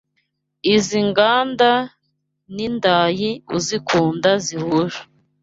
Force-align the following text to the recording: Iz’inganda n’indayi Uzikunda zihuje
Iz’inganda 0.75 1.71
n’indayi 2.55 3.29
Uzikunda 3.57 4.29
zihuje 4.45 4.99